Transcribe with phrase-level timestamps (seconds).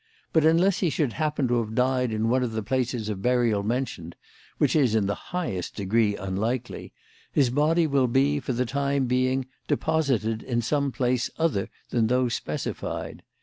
[0.33, 3.61] But unless he should happen to have died in one of the places of burial
[3.61, 4.15] mentioned
[4.57, 6.91] which is in the highest degree unlikely
[7.31, 12.33] his body will be, for the time being, 'deposited' in some place other than those
[12.33, 13.21] specified.